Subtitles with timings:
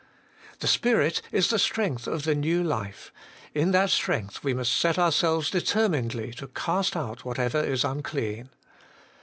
[0.61, 3.13] The Spirit is the strength of the new life;
[3.53, 8.49] in that strength we must set ourselves determinedly to cast out whatever is unclean.